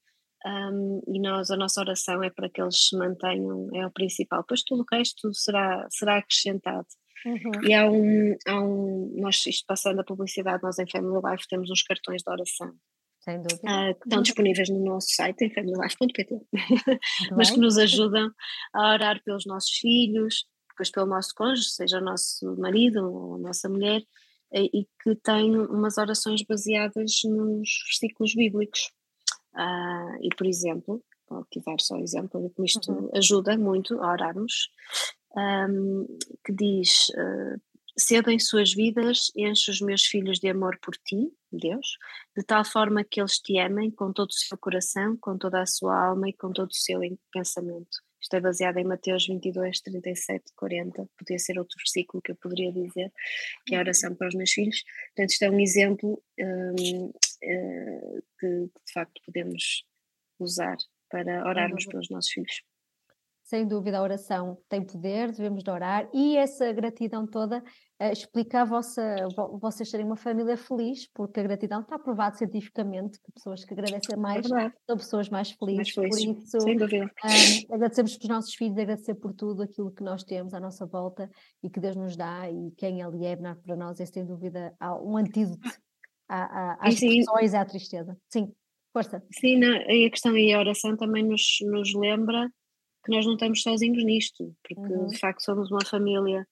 [0.46, 4.42] um, e nós, a nossa oração é para que eles se mantenham, é o principal.
[4.42, 6.86] Depois tudo o resto será, será acrescentado.
[7.24, 7.68] Uhum.
[7.68, 11.70] E há um, há um, nós, isto passando a publicidade, nós em Family Life temos
[11.70, 12.72] uns cartões de oração.
[13.26, 13.56] Sem dúvida.
[13.64, 14.22] Uh, que estão uhum.
[14.22, 16.40] disponíveis no nosso site, em familylife.pt,
[17.36, 18.30] mas que nos ajudam
[18.72, 23.38] a orar pelos nossos filhos, depois pelo nosso cônjuge, seja o nosso marido ou a
[23.38, 24.00] nossa mulher,
[24.52, 28.92] e que tem umas orações baseadas nos versículos bíblicos.
[29.54, 33.10] Uh, e, por exemplo, vou aqui dar só exemplo, que isto uhum.
[33.14, 34.68] ajuda muito a orarmos,
[35.36, 36.06] um,
[36.44, 37.60] que diz: uh,
[37.98, 41.96] Cedo em suas vidas, enche os meus filhos de amor por ti, Deus,
[42.36, 45.66] de tal forma que eles te amem com todo o seu coração, com toda a
[45.66, 47.00] sua alma e com todo o seu
[47.32, 48.04] pensamento.
[48.20, 51.08] Isto é baseado em Mateus 22, 37, 40.
[51.16, 53.10] Podia ser outro versículo que eu poderia dizer,
[53.64, 54.82] que é a oração para os meus filhos.
[55.14, 59.86] Portanto, isto é um exemplo um, uh, eh, que, de facto podemos
[60.38, 60.76] usar
[61.08, 62.62] para orarmos pelos nossos filhos
[63.46, 67.62] sem dúvida a oração tem poder, devemos de orar e essa gratidão toda
[68.00, 69.02] explica a vossa,
[69.34, 73.72] vo, vocês serem uma família feliz, porque a gratidão está provado cientificamente que pessoas que
[73.72, 75.76] agradecem é mais é são pessoas mais felizes.
[75.76, 76.24] Mais felizes.
[76.24, 77.04] Por isso, sem dúvida.
[77.24, 81.30] Um, agradecemos pelos nossos filhos, agradecer por tudo aquilo que nós temos à nossa volta
[81.62, 85.16] e que Deus nos dá e quem Ele é para nós é sem dúvida um
[85.16, 85.68] antídoto
[86.28, 88.16] à, à, às depressões e à tristeza.
[88.28, 88.52] Sim,
[88.92, 89.22] força.
[89.40, 92.50] Sim, não, a questão e a oração também nos, nos lembra
[93.04, 95.06] que nós não estamos sozinhos nisto, porque uhum.
[95.06, 96.46] de facto somos uma família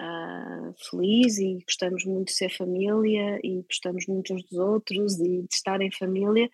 [0.00, 5.42] uh, feliz e gostamos muito de ser família e gostamos muito uns dos outros e
[5.42, 6.46] de estar em família,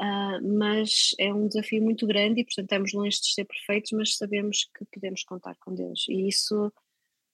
[0.00, 4.16] uh, mas é um desafio muito grande e portanto estamos longe de ser perfeitos, mas
[4.16, 6.72] sabemos que podemos contar com Deus e isso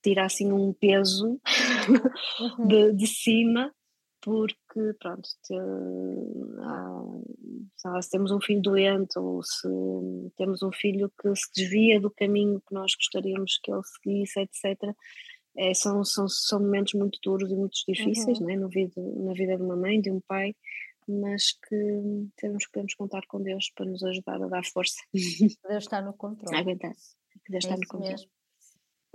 [0.02, 1.40] tira assim um peso
[2.68, 3.72] de, de cima
[4.26, 5.54] porque, pronto, te,
[6.60, 9.68] ah, se temos um filho doente ou se
[10.36, 14.80] temos um filho que se desvia do caminho que nós gostaríamos que ele seguisse, etc.,
[15.56, 18.46] é, são, são, são momentos muito duros e muito difíceis uhum.
[18.46, 20.54] né, na, vida, na vida de uma mãe, de um pai,
[21.08, 24.96] mas que temos que podemos contar com Deus para nos ajudar a dar força.
[25.68, 26.56] Deus está no controle.
[26.56, 26.92] aguentar.
[27.48, 28.12] Deus é está no controle.
[28.12, 28.36] Mesmo.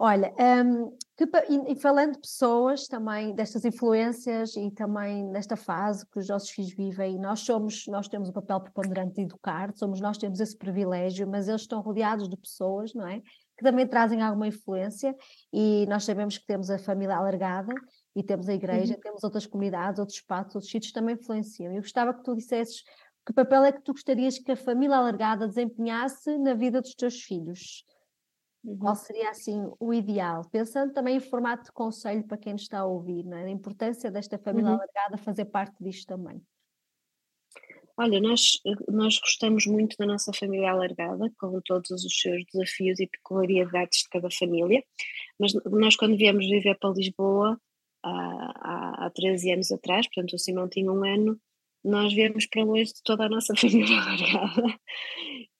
[0.03, 0.33] Olha,
[0.65, 6.17] um, que, e, e, falando de pessoas também, destas influências e também nesta fase que
[6.17, 10.17] os nossos filhos vivem, nós somos, nós temos o papel preponderante de educar, somos nós
[10.17, 13.21] temos esse privilégio, mas eles estão rodeados de pessoas, não é?
[13.61, 15.15] Que também trazem alguma influência
[15.53, 17.71] e nós sabemos que temos a família alargada
[18.15, 18.99] e temos a igreja, uhum.
[18.99, 21.71] temos outras comunidades, outros espaços, outros sítios também influenciam.
[21.71, 22.81] Eu gostava que tu dissesses
[23.23, 27.21] que papel é que tu gostarias que a família alargada desempenhasse na vida dos teus
[27.21, 27.85] filhos?
[28.63, 28.79] Uhum.
[28.79, 30.41] Qual seria assim o ideal?
[30.49, 33.43] Pensando também em formato de conselho para quem nos está a ouvir, é?
[33.43, 34.75] a importância desta família uhum.
[34.77, 36.43] alargada fazer parte disto também.
[37.97, 43.07] Olha, nós, nós gostamos muito da nossa família alargada, com todos os seus desafios e
[43.07, 44.83] peculiaridades de cada família,
[45.39, 47.59] mas nós, quando viemos viver para Lisboa,
[48.03, 51.39] há, há 13 anos atrás, portanto o Simão tinha um ano,
[51.83, 54.79] nós viemos para longe de toda a nossa família alargada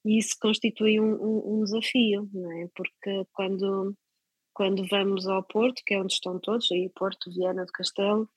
[0.04, 2.68] e isso constitui um, um, um, desafio, não é?
[2.74, 3.96] Porque quando,
[4.52, 8.28] quando vamos ao Porto, que é onde estão todos, aí Porto, Viana do Castelo,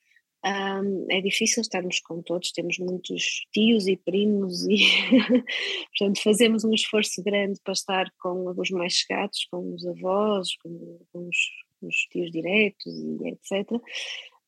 [0.44, 4.76] um, é difícil estarmos com todos, temos muitos tios e primos e
[5.98, 11.00] portanto fazemos um esforço grande para estar com os mais chegados, com os avós, com,
[11.12, 11.36] com os,
[11.82, 13.72] os, tios diretos e etc.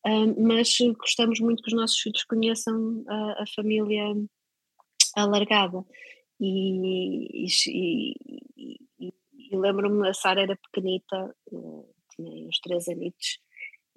[0.07, 4.15] Um, mas gostamos muito que os nossos filhos conheçam a, a família
[5.17, 5.85] alargada
[6.41, 8.15] e, e,
[8.57, 9.13] e,
[9.51, 13.39] e lembro-me, a Sara era pequenita, eh, tinha uns três anitos,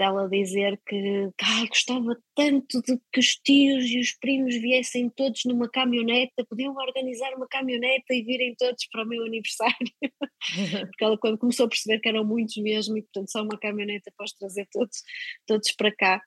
[0.02, 5.46] dela dizer que ai, gostava tanto de que os tios e os primos viessem todos
[5.46, 9.78] numa caminhoneta, podiam organizar uma caminhoneta e virem todos para o meu aniversário.
[10.90, 14.12] Porque ela quando começou a perceber que eram muitos mesmo e portanto só uma caminhoneta
[14.18, 15.04] para os trazer todos,
[15.46, 16.22] todos para cá.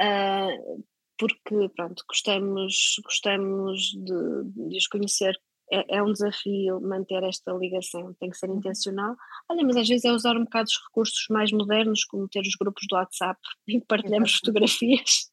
[0.00, 0.84] Uh,
[1.18, 5.34] porque pronto, gostamos, gostamos de, de os conhecer
[5.72, 8.58] é, é, um desafio manter esta ligação, tem que ser uhum.
[8.58, 9.16] intencional.
[9.50, 12.56] Olha, mas às vezes é usar um bocado os recursos mais modernos, como ter os
[12.58, 15.30] grupos do WhatsApp em que partilhamos fotografias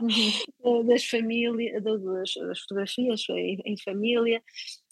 [0.00, 0.86] uhum.
[0.86, 2.02] das famílias, das,
[2.34, 4.42] das fotografias em, em família,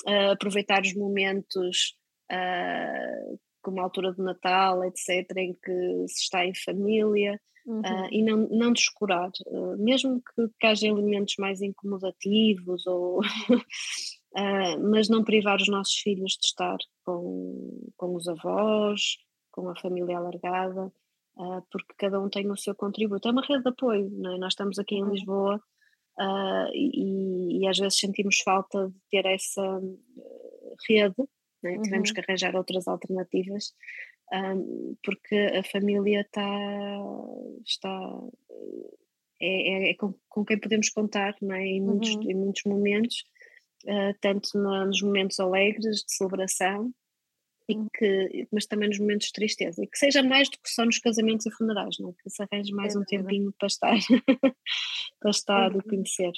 [0.07, 1.95] uh, aproveitar os momentos
[2.33, 7.41] uh, como a altura do Natal, etc., em que se está em família.
[7.67, 7.81] Uhum.
[7.81, 13.23] Uh, e não, não descurar, uh, mesmo que, que haja elementos mais incomodativos ou
[14.35, 19.19] uh, mas não privar os nossos filhos de estar com, com os avós,
[19.51, 20.93] com a família alargada,
[21.37, 23.29] uh, porque cada um tem o seu contributo.
[23.29, 24.39] É uma rede de apoio, é?
[24.39, 25.11] nós estamos aqui em uhum.
[25.11, 25.57] Lisboa
[26.19, 29.81] uh, e, e, às vezes sentimos falta de ter essa
[30.89, 31.15] rede,
[31.65, 31.79] é?
[31.79, 32.15] tivemos uhum.
[32.15, 33.73] que arranjar outras alternativas.
[34.33, 36.49] Um, porque a família está,
[37.63, 38.11] está
[39.39, 41.63] é, é, é com, com, quem podemos contar não é?
[41.63, 42.31] em, muitos, uhum.
[42.31, 43.23] em muitos momentos
[43.85, 46.93] uh, tanto nos momentos alegres de celebração,
[47.69, 50.85] e que, mas também nos momentos de tristeza, e que seja mais do que só
[50.85, 52.11] nos casamentos e funerais, não?
[52.11, 52.13] É?
[52.23, 53.97] que se arranje mais é um tempinho para estar,
[55.21, 55.81] para estar e uhum.
[55.83, 56.33] conhecer.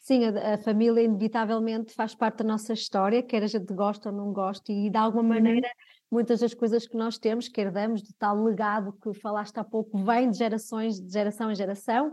[0.00, 4.14] Sim, a, a, família inevitavelmente faz parte da nossa história, quer a gente goste ou
[4.14, 5.28] não goste, e de alguma uhum.
[5.28, 5.68] maneira
[6.14, 9.98] muitas das coisas que nós temos, que herdamos de tal legado que falaste há pouco,
[10.04, 12.12] vem de gerações, de geração em geração,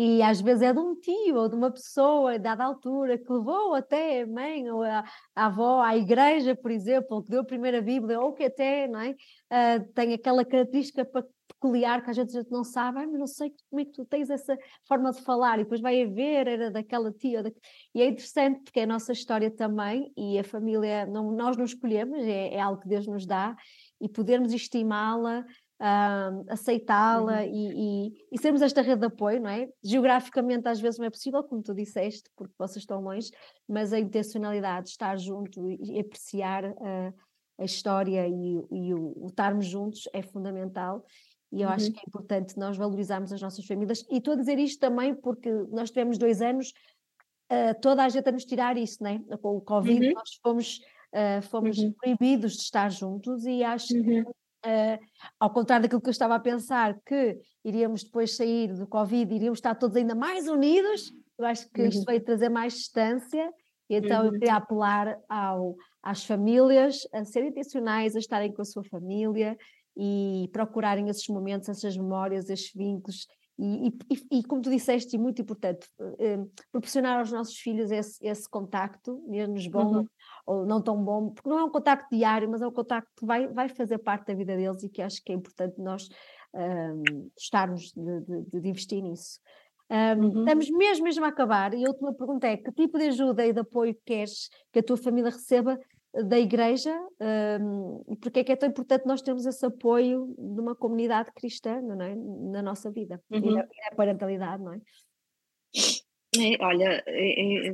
[0.00, 3.74] e às vezes é de um tio ou de uma pessoa dada altura que levou
[3.74, 7.82] até a mãe ou a, a avó à igreja, por exemplo, que deu a primeira
[7.82, 9.10] Bíblia, ou que até não é?
[9.10, 11.04] Uh, tem aquela característica
[11.48, 14.04] peculiar que às vezes a gente não sabe, mas não sei como é que tu
[14.04, 14.56] tens essa
[14.86, 17.42] forma de falar, e depois vai a ver, era daquela tia.
[17.42, 17.50] Da...
[17.92, 21.64] E é interessante porque é a nossa história também, e a família, não, nós não
[21.64, 23.56] escolhemos, é, é algo que Deus nos dá,
[24.00, 25.44] e podermos estimá-la
[25.80, 27.52] uh, aceitá-la uhum.
[27.52, 29.68] e, e, e, sermos esta rede de apoio, não é?
[29.82, 33.30] Geograficamente às vezes não é possível, como tu disseste, porque vocês estão longe,
[33.68, 37.14] mas a intencionalidade de estar junto e apreciar uh,
[37.58, 41.04] a história e, e o, o estarmos juntos é fundamental.
[41.50, 41.74] E eu uhum.
[41.74, 44.04] acho que é importante nós valorizarmos as nossas famílias.
[44.10, 46.72] E estou a dizer isto também porque nós tivemos dois anos,
[47.50, 49.22] uh, toda a gente a nos tirar isso, né?
[49.40, 50.12] Com o Covid, uhum.
[50.12, 50.80] nós fomos,
[51.14, 51.92] uh, fomos uhum.
[51.92, 54.32] proibidos de estar juntos e acho que uhum.
[54.64, 54.98] Uh,
[55.38, 59.58] ao contrário daquilo que eu estava a pensar, que iríamos depois sair do Covid, iríamos
[59.58, 61.88] estar todos ainda mais unidos, eu acho que uhum.
[61.88, 63.52] isto veio trazer mais distância,
[63.88, 64.26] e então uhum.
[64.26, 69.56] eu queria apelar ao, às famílias a serem intencionais, a estarem com a sua família
[69.96, 73.26] e procurarem esses momentos, essas memórias, esses vínculos
[73.58, 75.88] e, e, e, como tu disseste, e muito importante,
[76.20, 76.38] eh,
[76.70, 80.06] proporcionar aos nossos filhos esse, esse contacto, menos bom uhum.
[80.48, 83.26] Ou não tão bom, porque não é um contacto diário, mas é um contacto que
[83.26, 86.08] vai, vai fazer parte da vida deles e que acho que é importante nós
[86.54, 89.38] um, estarmos de, de, de, investir nisso.
[89.90, 90.38] Um, uhum.
[90.40, 93.52] Estamos mesmo, mesmo a acabar, e a última pergunta é: que tipo de ajuda e
[93.52, 95.78] de apoio queres que a tua família receba
[96.14, 96.98] da igreja
[97.60, 101.30] um, e porque é que é tão importante nós termos esse apoio de uma comunidade
[101.32, 102.16] cristã não é?
[102.16, 103.38] na nossa vida uhum.
[103.38, 104.80] e, na, e na parentalidade, não é?
[106.38, 107.72] é olha, é, é,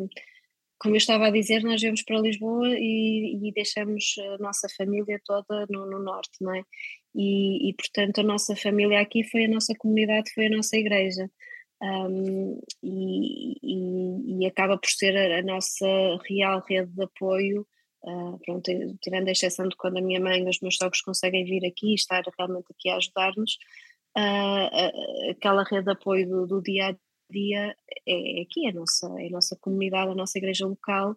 [0.85, 5.19] como eu estava a dizer, nós viemos para Lisboa e, e deixamos a nossa família
[5.25, 6.63] toda no, no norte, não é?
[7.15, 11.31] E, e, portanto a nossa família aqui foi a nossa comunidade, foi a nossa igreja.
[11.83, 15.87] Um, e, e, e, acaba por ser a, a, nossa
[16.29, 17.67] real rede de apoio
[18.07, 18.71] Uh, pronto,
[19.01, 21.93] tirando a exceção de quando a minha mãe e os meus sogros conseguem vir aqui
[21.93, 23.55] e estar realmente aqui a ajudar-nos,
[24.19, 26.97] uh, aquela rede de apoio do, do, dia a
[27.31, 31.17] dia é, é aqui, é a nossa, é a nossa comunidade, a nossa igreja local,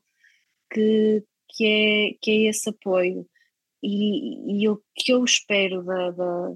[0.72, 3.28] que, que, é, que é esse apoio.
[3.84, 6.50] e, e, o que eu espero da, da,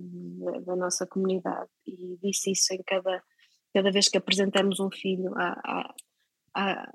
[0.65, 3.23] da, nossa comunidade, e disse isso em cada,
[3.73, 5.93] cada vez que apresentamos um filho à,
[6.55, 6.93] à,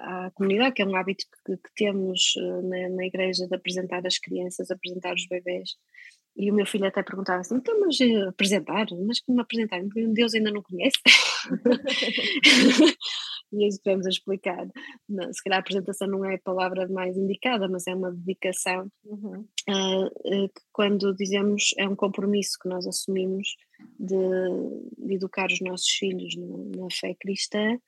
[0.00, 4.06] à, comunidade, que é um hábito que, que temos eh, na, na, igreja de apresentar
[4.06, 5.70] as crianças, apresentar os bebês.
[6.36, 8.86] E o meu filho até perguntava assim: então, mas eh, apresentar?
[9.06, 9.80] Mas como apresentar?
[10.12, 10.98] Deus ainda não conhece?
[13.52, 14.68] e isso tivemos a explicar.
[15.08, 18.90] Não, se calhar a apresentação não é a palavra mais indicada, mas é uma dedicação
[19.04, 19.44] uhum.
[19.68, 23.56] uh, uh, quando dizemos é um compromisso que nós assumimos
[23.98, 24.16] de,
[24.98, 27.78] de educar os nossos filhos na, na, fé cristã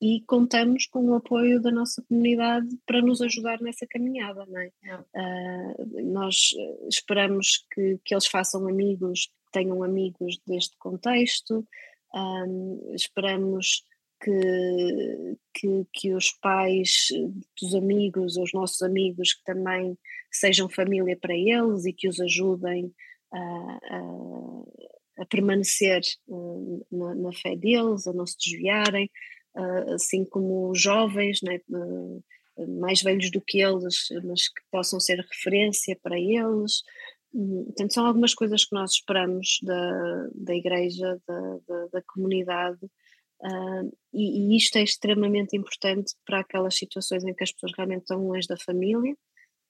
[0.00, 4.70] e contamos com o apoio da nossa comunidade para nos ajudar nessa caminhada, não é?
[5.14, 6.50] Uh, nós
[6.88, 11.66] esperamos que, que eles façam amigos, tenham amigos deste contexto,
[12.14, 13.84] um, esperamos
[14.22, 17.08] que, que, que, os pais
[17.60, 19.98] dos amigos, os nossos amigos, que também
[20.30, 22.92] sejam família para eles e que os ajudem
[23.32, 29.10] a, a, a permanecer uh, na, na, fé deles, a não se desviarem,
[29.94, 32.22] assim como jovens, né, uh,
[32.80, 36.82] mais velhos do que eles, mas que possam ser referência para eles.
[37.32, 42.78] Hum, portanto, são algumas coisas que nós esperamos da, da igreja, da, da, da comunidade,
[43.44, 48.02] Uh, e, e, isto é extremamente importante para aquelas situações em que as pessoas realmente
[48.02, 49.14] estão longe da família,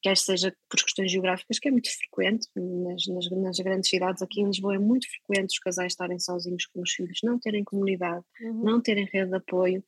[0.04, 4.42] quer seja por questões geográficas, que é muito frequente, nas, nas, nas, grandes cidades, aqui
[4.42, 8.22] em Lisboa é muito frequente os casais estarem sozinhos com os filhos, não terem comunidade,
[8.42, 8.64] uhum.
[8.64, 9.82] não terem rede de apoio,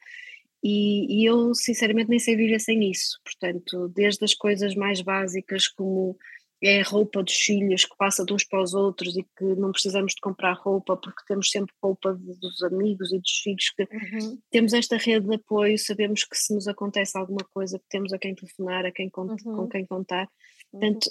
[0.65, 5.69] e, e, eu sinceramente nem sei viver sem isso, portanto, desde as coisas mais básicas
[5.69, 6.17] como
[6.63, 9.73] é a roupa dos filhos que passa de uns para os outros e que não
[9.73, 14.39] precisamos de comprar roupa porque temos sempre roupa dos amigos e dos filhos que uhum.
[14.51, 18.19] temos esta rede de apoio, sabemos que se nos acontece alguma coisa que temos a
[18.19, 19.37] quem telefonar, a quem uhum.
[19.37, 20.29] com quem contar,
[20.73, 20.81] uhum.
[20.81, 21.07] portanto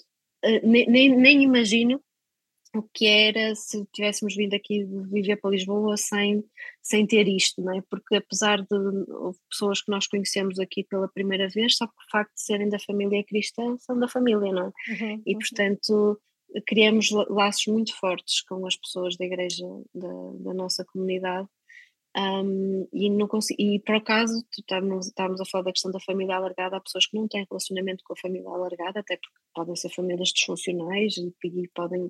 [0.46, 2.02] uh, nem, nem, nem imagino
[2.78, 6.44] o que era se tivéssemos vindo aqui viver para Lisboa sem,
[6.82, 7.82] sem ter isto, não é?
[7.90, 8.68] Porque apesar de
[9.50, 13.24] pessoas que nós conhecemos aqui pela primeira vez, só por facto de serem da família
[13.24, 14.72] cristã, são da família, não é?
[14.92, 15.40] Uhum, e uhum.
[15.40, 16.22] portanto
[16.68, 20.08] criamos laços muito fortes com as pessoas da igreja da,
[20.40, 21.50] da nossa comunidade
[22.18, 26.38] um, e, não consigo, e por acaso estamos, estamos a falar da questão da família
[26.38, 29.90] alargada, há pessoas que não têm relacionamento com a família alargada, até porque podem ser
[29.90, 32.10] famílias disfuncionais e, e podem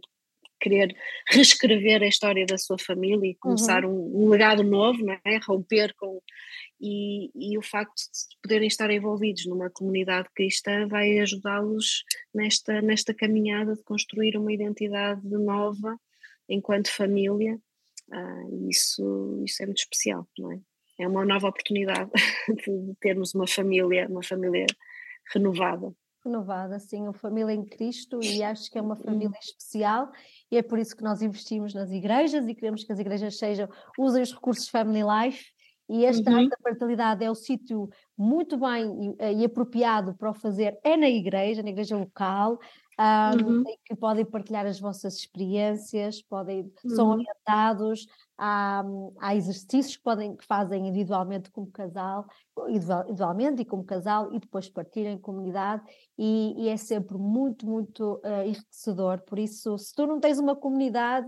[0.65, 0.95] querer
[1.27, 4.11] reescrever a história da sua família e começar uhum.
[4.15, 5.39] um, um, legado novo, não é?
[5.47, 6.19] romper com.
[6.81, 13.13] E, e o facto de poderem estar envolvidos numa comunidade cristã vai ajudá-los nesta, nesta
[13.13, 15.97] caminhada de construir uma identidade nova
[16.49, 17.59] enquanto família.
[18.11, 20.59] Ah, isso, isso é muito especial, não é?
[20.97, 22.09] É uma nova oportunidade
[22.49, 24.65] de termos uma família, uma família
[25.33, 25.93] renovada
[26.25, 29.39] renovada, sim, uma família em Cristo e acho que é uma família uhum.
[29.39, 30.11] especial
[30.51, 33.69] e é por isso que nós investimos nas igrejas e queremos que as igrejas sejam,
[33.97, 35.55] usem os recursos Family Life
[35.87, 36.37] e esta uhum.
[36.39, 40.97] alta parentalidade é o sítio muito bem e, eh, e, apropriado para o fazer, é
[40.97, 42.59] na igreja, na igreja local,
[42.99, 43.63] um, uhum.
[43.83, 46.95] que podem partilhar as vossas experiências, podem, uhum.
[46.95, 48.83] são orientados, há,
[49.19, 52.25] há, exercícios que, podem, que fazem individualmente como casal,
[52.69, 55.83] individualmente e como casal, e depois partilham em comunidade,
[56.17, 59.21] e, e é sempre muito, muito uh, enriquecedor.
[59.23, 61.27] Por isso, se tu não tens uma comunidade,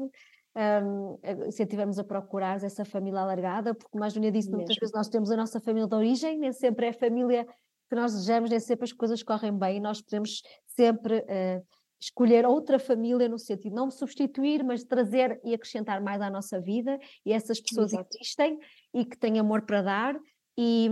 [0.57, 5.29] um, incentivamos a procurar essa família alargada, porque mais Júnia disse, muitas vezes nós temos
[5.29, 7.45] a nossa família de origem, nem sempre é a família
[7.89, 11.65] que nós desejamos, nem sempre as coisas correm bem, e nós podemos sempre uh,
[11.99, 16.59] escolher outra família no sentido de não substituir, mas trazer e acrescentar mais à nossa
[16.59, 18.09] vida, e essas pessoas Exato.
[18.15, 18.59] existem
[18.93, 20.19] e que têm amor para dar,
[20.59, 20.89] e,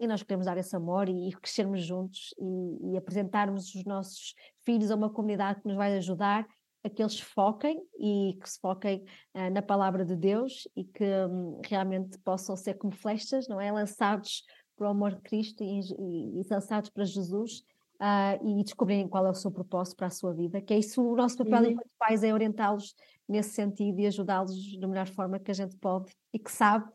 [0.00, 4.34] e, nós queremos dar esse amor e, e crescermos juntos e, e, apresentarmos os nossos
[4.64, 6.44] filhos a uma comunidade que nos vai ajudar
[6.82, 9.04] a que eles foquem e que se foquem
[9.34, 13.70] uh, na palavra de Deus e que um, realmente possam ser como flechas, não é?
[13.70, 14.42] Lançados
[14.76, 17.64] para o amor de Cristo e, e, lançados para Jesus
[18.00, 21.02] uh, e descobrirem qual é o seu propósito para a sua vida, que é isso
[21.02, 21.70] o nosso papel uhum.
[21.70, 22.94] enquanto pais é orientá-los
[23.28, 26.90] nesse sentido e ajudá-los da melhor forma que a gente pode e que sabe.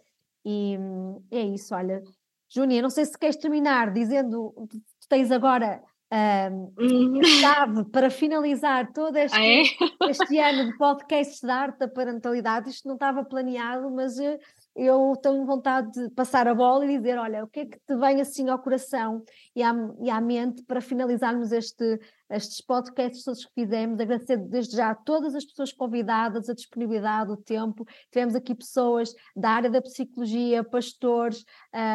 [0.45, 2.01] E hum, é isso, olha.
[2.47, 7.23] Júnia, não sei se queres terminar dizendo, tu tens agora um, uhum.
[7.23, 10.09] chave para finalizar todo este, ah, é?
[10.09, 12.69] este ano de podcasts de arte da parentalidade.
[12.69, 14.39] Isto não estava planeado, mas uh,
[14.79, 17.95] eu tenho vontade de passar a bola e dizer: olha, o que é que te
[17.95, 19.23] vem assim ao coração
[19.55, 21.99] e à, e à mente para finalizarmos este,
[22.29, 23.99] estes podcasts todos que fizemos?
[23.99, 27.85] Agradecer desde já a todas as pessoas convidadas, a disponibilidade, o tempo.
[28.11, 31.43] Tivemos aqui pessoas da área da psicologia, pastores,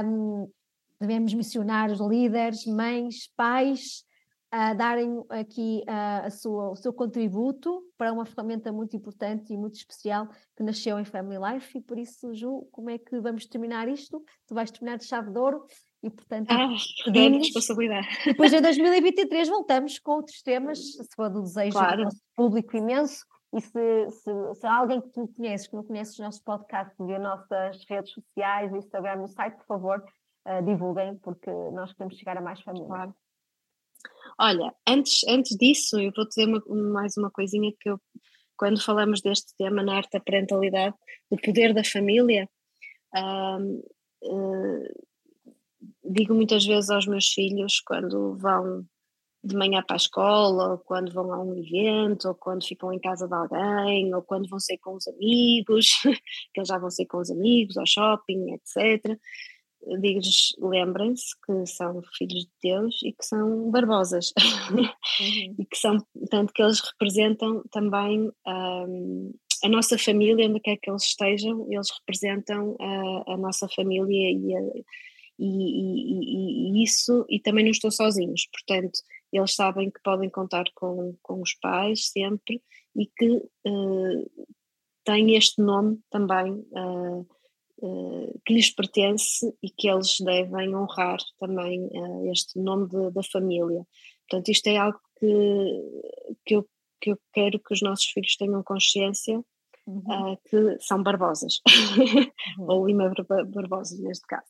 [0.05, 0.47] um,
[1.01, 4.05] tivemos missionários, líderes, mães, pais.
[4.55, 9.57] Uh, darem aqui uh, a sua, o seu contributo para uma ferramenta muito importante e
[9.57, 11.76] muito especial que nasceu em Family Life.
[11.76, 14.24] E por isso, Ju, como é que vamos terminar isto?
[14.46, 15.64] Tu vais terminar de chave de ouro
[16.02, 16.68] e, portanto, ah,
[17.05, 17.46] pedimos.
[17.46, 18.07] responsabilidade.
[18.24, 21.96] Depois em 2023 voltamos com outros temas, se for do desejo claro.
[21.96, 23.24] do nosso público imenso.
[23.57, 27.20] E se, se, se alguém que tu conheces, que não conhece os nossos podcasts, via
[27.20, 30.05] nossas redes sociais, Instagram, no site, por favor,
[30.48, 32.88] uh, divulguem, porque nós queremos chegar a mais famílias.
[32.88, 33.14] Claro.
[34.38, 38.00] Olha, antes, antes disso, eu vou dizer uma, mais uma coisinha que eu,
[38.57, 40.94] quando falamos deste tema na arte da parentalidade,
[41.30, 42.48] do poder da família,
[43.14, 43.84] uh,
[46.05, 48.84] digo muitas vezes aos meus filhos quando vão
[49.42, 52.98] de manhã para a escola, ou quando vão a um evento, ou quando ficam em
[52.98, 55.90] casa de alguém, ou quando vão sair com os amigos,
[56.52, 59.18] que eles já vão sair com os amigos, ao shopping, etc
[60.01, 64.32] digo-lhes, lembrem-se que são filhos de Deus e que são barbosas
[64.70, 64.85] uhum.
[65.59, 70.91] e que são, portanto, que eles representam também um, a nossa família, onde quer que
[70.91, 74.61] eles estejam, eles representam a, a nossa família e, a,
[75.39, 79.01] e, e, e, isso, e também não estão sozinhos, portanto,
[79.32, 82.62] eles sabem que podem contar com, com os pais sempre
[82.95, 83.30] e que
[83.66, 84.47] uh,
[85.05, 87.26] têm este nome também uh,
[88.45, 91.91] que lhes pertence e que eles devem honrar também
[92.30, 93.87] este nome de, da família.
[94.28, 96.68] Portanto, isto é algo que, que, eu,
[97.01, 99.43] que eu quero que os nossos filhos tenham consciência
[99.87, 100.32] uhum.
[100.32, 101.61] uh, que são barbosas,
[102.59, 102.66] uhum.
[102.68, 103.12] ou Lima
[103.53, 104.47] Barbosas neste caso.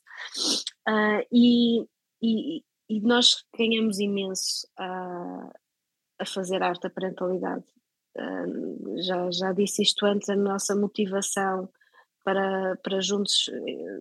[0.88, 1.82] Uh, e,
[2.22, 5.50] e, e, nós ganhamos imenso a,
[6.20, 7.64] a fazer arte da parentalidade.
[8.16, 11.68] Uh, já, já disse isto antes, a nossa motivação
[12.24, 14.00] para, para juntos eh,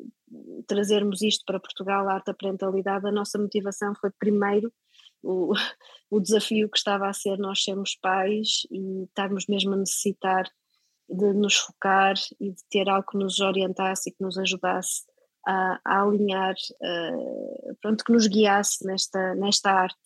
[0.66, 4.72] trazermos isto para Portugal, a arte da parentalidade, a nossa motivação foi primeiro
[5.22, 5.54] o,
[6.10, 10.46] o desafio que estava a ser nós sermos pais e estarmos mesmo a necessitar
[11.10, 15.04] de nos focar e de ter algo que nos orientasse e que nos ajudasse
[15.46, 19.98] a, a alinhar, uh, pronto, que nos guiasse nesta, nesta arte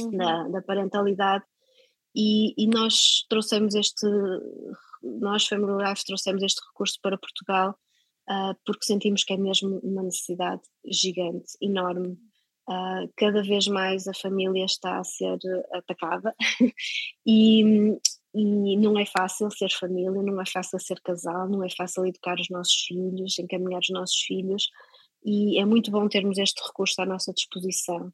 [0.00, 0.16] uhum.
[0.16, 1.44] da, da, parentalidade.
[2.16, 4.06] E, e, nós trouxemos este,
[5.04, 7.78] nós, Family Life, trouxemos este recurso para Portugal
[8.30, 12.18] uh, porque sentimos que é mesmo uma necessidade gigante, enorme.
[12.68, 15.38] Uh, cada vez mais a família está a ser
[15.72, 16.34] atacada
[17.26, 17.62] e,
[18.34, 22.40] e não é fácil ser família, não é fácil ser casal, não é fácil educar
[22.40, 24.70] os nossos filhos, encaminhar os nossos filhos,
[25.22, 28.10] e é muito bom termos este recurso à nossa disposição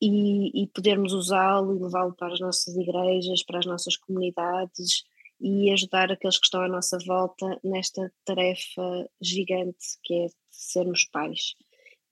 [0.00, 5.04] e, e podermos usá-lo e levá-lo para as nossas igrejas, para as nossas comunidades
[5.40, 11.54] e ajudar aqueles que estão à nossa volta nesta tarefa gigante que é sermos pais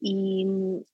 [0.00, 0.44] e,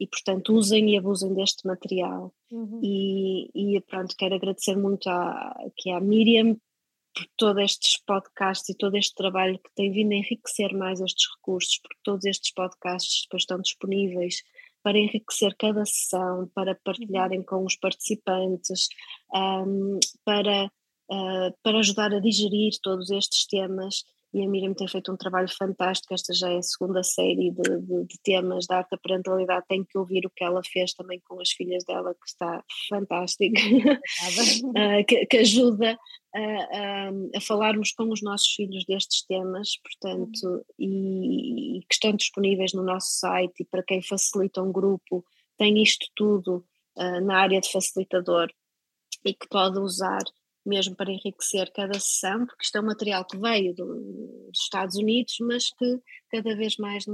[0.01, 2.81] e portanto usem e abusem deste material uhum.
[2.83, 6.57] e, e pronto, quero agradecer muito à, que à Miriam
[7.15, 11.27] por todos estes podcasts e todo este trabalho que tem vindo a enriquecer mais estes
[11.37, 14.43] recursos, porque todos estes podcasts depois estão disponíveis
[14.83, 17.45] para enriquecer cada sessão, para partilharem uhum.
[17.45, 18.89] com os participantes,
[19.33, 20.71] um, para,
[21.11, 25.49] uh, para ajudar a digerir todos estes temas e a Miriam tem feito um trabalho
[25.49, 26.13] fantástico.
[26.13, 29.65] Esta já é a segunda série de, de, de, temas da arte da parentalidade.
[29.69, 33.55] Tem que ouvir o que ela fez também com as filhas dela, que está fantástico,
[33.55, 35.97] uh, que, que, ajuda
[36.35, 40.63] a, a, a, falarmos com os nossos filhos destes temas, portanto, uhum.
[40.81, 43.61] e, e, que estão disponíveis no nosso site.
[43.61, 45.25] E para quem facilita um grupo,
[45.57, 48.51] tem isto tudo uh, na área de facilitador
[49.25, 50.23] e que pode usar
[50.65, 54.97] mesmo para enriquecer cada sessão, porque isto é um material que veio do, dos Estados
[54.97, 56.01] Unidos, mas que
[56.31, 57.05] cada vez mais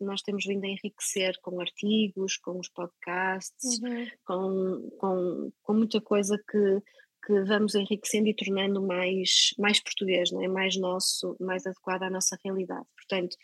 [0.00, 4.06] nós temos vindo a enriquecer com artigos, com os podcasts, uhum.
[4.24, 6.82] com, com, com muita coisa que,
[7.26, 10.48] que vamos enriquecendo e tornando mais, mais português, não é?
[10.48, 12.86] mais nosso, mais adequado à nossa realidade.
[12.96, 13.36] Portanto,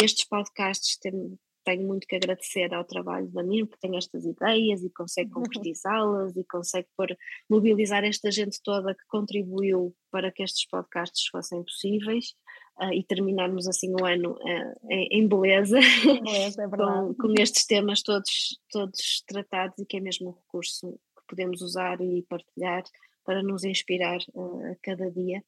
[0.00, 4.82] estes podcasts têm, tenho muito que agradecer ao trabalho da Mir, porque tem estas ideias
[4.82, 5.42] e consegue uhum.
[5.42, 7.16] concretizá-las e consegue pôr,
[7.48, 12.34] mobilizar esta gente toda que contribuiu para que estes podcasts fossem possíveis
[12.80, 15.78] uh, e terminarmos assim o ano uh, em, em, beleza,
[16.24, 20.92] beleza é com, com, estes temas todos, todos tratados e que é mesmo um recurso
[21.16, 22.82] que podemos usar e partilhar
[23.24, 25.42] para nos inspirar uh, a cada dia.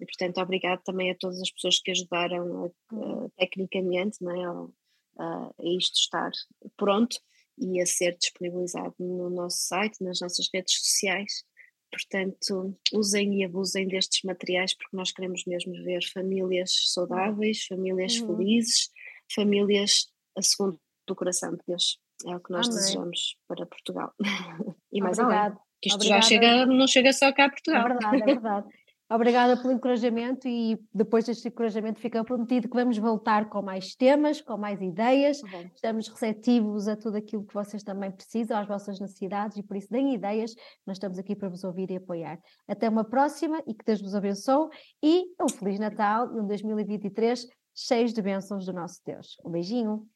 [0.00, 4.72] E, portanto, obrigado também a todas as pessoas que ajudaram uh, tecnicamente não é?
[5.18, 6.30] A isto estar
[6.76, 7.16] pronto
[7.58, 11.44] e a ser disponibilizado no nosso site, nas nossas redes sociais.
[11.90, 18.36] Portanto, usem e abusem destes materiais porque nós queremos mesmo ver famílias saudáveis, famílias uhum.
[18.38, 18.88] felizes,
[19.34, 20.06] famílias
[20.36, 21.98] a segundo do coração de Deus.
[22.26, 22.78] É o que nós Amém.
[22.78, 24.12] desejamos para Portugal.
[24.92, 25.46] e mais Obrigada.
[25.46, 25.58] além.
[25.82, 26.22] Que isto Obrigada.
[26.22, 27.82] já chega, não chega só cá a É Portugal.
[27.88, 28.68] verdade, é verdade.
[29.14, 34.40] Obrigada pelo encorajamento e depois deste encorajamento fica prometido que vamos voltar com mais temas,
[34.40, 35.40] com mais ideias.
[35.40, 35.64] Tá bom.
[35.74, 39.88] Estamos receptivos a tudo aquilo que vocês também precisam, às vossas necessidades e por isso
[39.90, 40.54] deem ideias.
[40.86, 42.38] Nós estamos aqui para vos ouvir e apoiar.
[42.66, 44.68] Até uma próxima e que Deus vos abençoe
[45.02, 49.36] e um Feliz Natal e um 2023 cheios de bênçãos do nosso Deus.
[49.44, 50.06] Um beijinho.